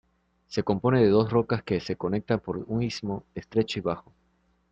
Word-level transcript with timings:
Se 0.47 0.63
compone 0.63 0.99
de 0.99 1.09
dos 1.09 1.29
rocas 1.31 1.61
que 1.61 1.79
se 1.79 1.95
conectan 1.95 2.39
por 2.39 2.57
un 2.67 2.81
istmo 2.81 3.23
estrecho 3.35 3.77
y 3.77 3.83
bajo. 3.83 4.11